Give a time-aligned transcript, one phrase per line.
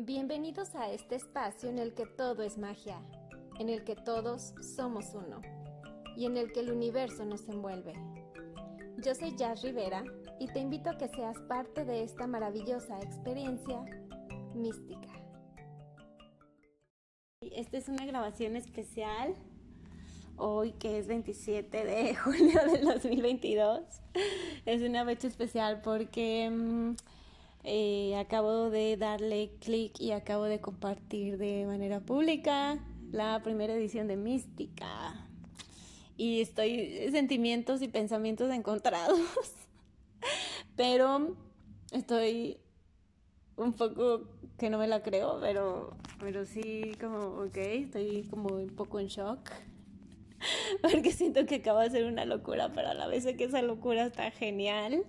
[0.00, 3.02] Bienvenidos a este espacio en el que todo es magia,
[3.58, 5.42] en el que todos somos uno
[6.16, 7.94] y en el que el universo nos envuelve.
[8.98, 10.04] Yo soy Jazz Rivera
[10.38, 13.84] y te invito a que seas parte de esta maravillosa experiencia
[14.54, 15.08] mística.
[17.40, 19.34] Esta es una grabación especial
[20.36, 23.80] hoy que es 27 de julio del 2022.
[24.64, 26.48] Es una fecha especial porque...
[26.48, 26.94] Mm,
[27.70, 32.78] eh, acabo de darle clic y acabo de compartir de manera pública
[33.12, 35.28] la primera edición de Mística.
[36.16, 39.20] Y estoy sentimientos y pensamientos encontrados.
[40.76, 41.36] pero
[41.92, 42.58] estoy
[43.56, 44.22] un poco
[44.56, 49.08] que no me la creo, pero, pero sí como, ok, estoy como un poco en
[49.08, 49.50] shock.
[50.82, 53.60] Porque siento que acaba de ser una locura, pero a la vez sé que esa
[53.60, 55.04] locura está genial.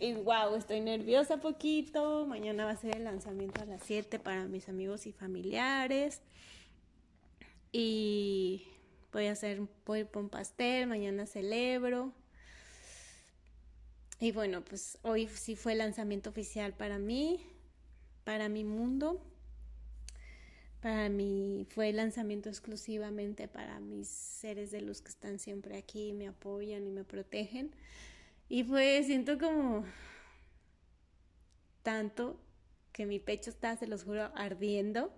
[0.00, 2.24] Y wow, estoy nerviosa poquito.
[2.24, 6.22] Mañana va a ser el lanzamiento a las 7 para mis amigos y familiares.
[7.72, 8.62] Y
[9.12, 12.12] voy a hacer voy por un pastel, mañana celebro.
[14.20, 17.40] Y bueno, pues hoy sí fue el lanzamiento oficial para mí,
[18.22, 19.20] para mi mundo.
[20.80, 26.12] Para mí fue el lanzamiento exclusivamente para mis seres de luz que están siempre aquí,
[26.12, 27.74] me apoyan y me protegen.
[28.48, 29.84] Y fue, siento como
[31.82, 32.40] tanto
[32.92, 35.12] que mi pecho está, se los juro, ardiendo.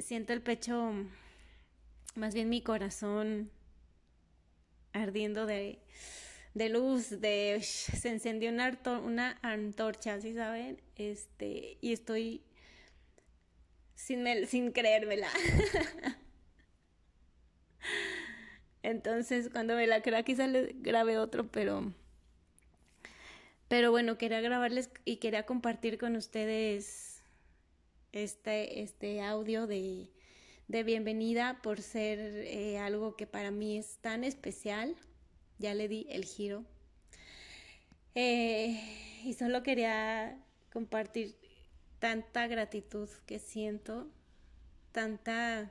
[0.00, 0.92] Siento el pecho,
[2.16, 3.50] más bien mi corazón
[4.92, 5.78] ardiendo de,
[6.54, 10.82] de luz, de se encendió una, una antorcha, ¿sí saben?
[10.96, 12.42] Este, y estoy
[13.94, 15.28] sin, sin creérmela.
[18.82, 21.92] Entonces, cuando me la crea, quizás le grabe otro, pero.
[23.68, 27.22] Pero bueno, quería grabarles y quería compartir con ustedes
[28.12, 30.10] este, este audio de,
[30.68, 34.94] de bienvenida por ser eh, algo que para mí es tan especial.
[35.58, 36.64] Ya le di el giro.
[38.14, 38.78] Eh,
[39.24, 40.38] y solo quería
[40.72, 41.36] compartir
[41.98, 44.08] tanta gratitud que siento,
[44.90, 45.70] tanta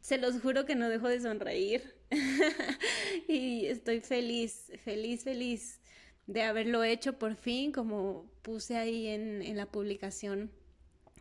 [0.00, 1.97] se los juro que no dejo de sonreír.
[3.28, 5.80] y estoy feliz, feliz, feliz
[6.26, 10.50] de haberlo hecho por fin, como puse ahí en, la publicación,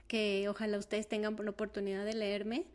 [0.08, 2.66] que ojalá ustedes tengan la oportunidad de leerme.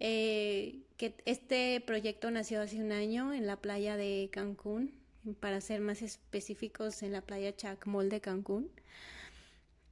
[0.00, 4.94] Eh, que este proyecto nació hace un año en la playa de Cancún,
[5.40, 8.70] para ser más específicos en la playa Chacmol de Cancún,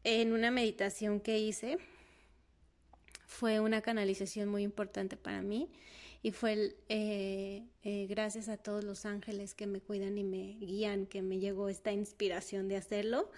[0.04, 1.78] en una meditación que hice
[3.26, 5.68] fue una canalización muy importante para mí
[6.26, 11.06] y fue eh, eh, gracias a todos los ángeles que me cuidan y me guían
[11.06, 13.30] que me llegó esta inspiración de hacerlo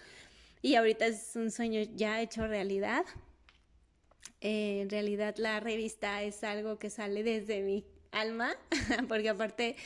[0.63, 3.05] y ahorita es un sueño ya hecho realidad.
[4.41, 8.57] Eh, en realidad la revista es algo que sale desde mi alma,
[9.07, 9.77] porque aparte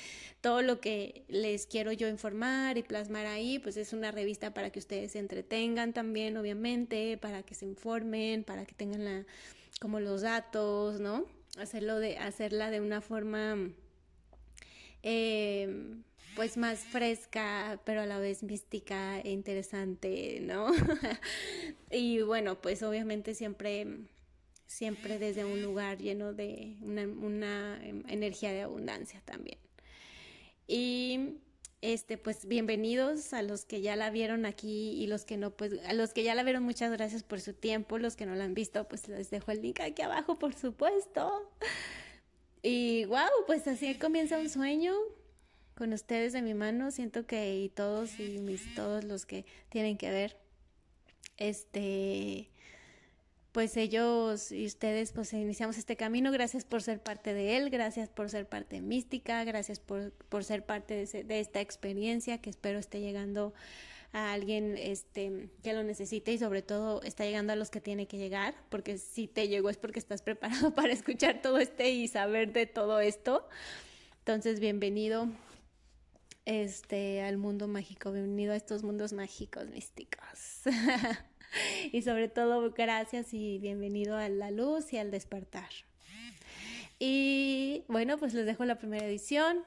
[0.41, 4.71] todo lo que les quiero yo informar y plasmar ahí, pues es una revista para
[4.71, 9.27] que ustedes se entretengan también, obviamente, para que se informen, para que tengan la
[9.81, 11.42] como los datos, ¿no?
[11.59, 13.57] Hacerlo de, hacerla de una forma
[15.03, 15.97] eh,
[16.35, 20.71] pues más fresca, pero a la vez mística e interesante, ¿no?
[21.91, 23.87] y bueno, pues obviamente siempre,
[24.67, 29.59] siempre desde un lugar lleno de una, una energía de abundancia también.
[30.67, 31.37] Y
[31.83, 35.73] este, pues bienvenidos a los que ya la vieron aquí y los que no, pues
[35.85, 37.99] a los que ya la vieron, muchas gracias por su tiempo.
[37.99, 41.53] Los que no la han visto, pues les dejo el link aquí abajo, por supuesto.
[42.63, 44.95] Y wow, pues así comienza un sueño
[45.75, 46.93] con ustedes de mi mano.
[46.93, 50.37] Siento que y todos y mis todos los que tienen que ver,
[51.37, 52.49] este
[53.53, 56.33] pues ellos y ustedes pues iniciamos este camino.
[56.33, 60.65] Gracias por ser parte de él, gracias por ser parte mística, gracias por, por ser
[60.65, 63.53] parte de, de, esta experiencia que espero esté llegando
[64.13, 68.07] a alguien este, que lo necesite y sobre todo está llegando a los que tiene
[68.07, 72.09] que llegar, porque si te llegó es porque estás preparado para escuchar todo este y
[72.09, 73.49] saber de todo esto.
[74.19, 75.29] Entonces, bienvenido
[76.45, 80.63] este al mundo mágico, bienvenido a estos mundos mágicos místicos.
[81.93, 85.69] y sobre todo gracias y bienvenido a la luz y al despertar.
[86.99, 89.65] Y bueno, pues les dejo la primera edición.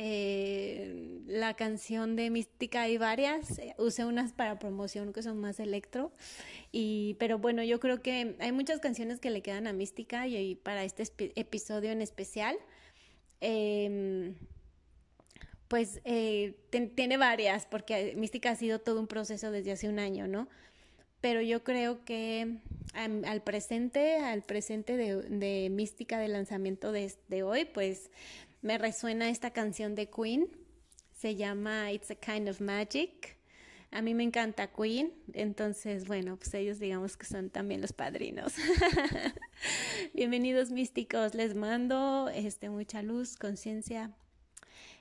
[0.00, 5.58] Eh, la canción de Mística hay varias, eh, usé unas para promoción que son más
[5.58, 6.12] electro,
[6.70, 10.54] y, pero bueno, yo creo que hay muchas canciones que le quedan a Mística y,
[10.54, 11.02] para este
[11.34, 12.56] episodio en especial.
[13.40, 14.36] Em,
[15.66, 16.54] pues eh,
[16.94, 20.48] tiene varias, porque Mística ha sido todo un proceso desde hace un año, ¿no?
[21.20, 22.58] Pero yo creo que
[22.94, 28.10] al presente, al presente de, mística de lanzamiento de, de, hoy, pues
[28.62, 30.48] me resuena esta canción de Queen,
[31.12, 33.36] se llama It's a Kind of Magic.
[33.90, 38.54] A mí me encanta Queen, entonces, bueno, pues ellos digamos que son también los padrinos.
[40.14, 44.12] Bienvenidos místicos, les mando este, mucha luz, conciencia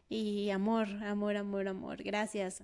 [0.10, 2.02] y amor, amor, amor, amor.
[2.02, 2.64] Gracias.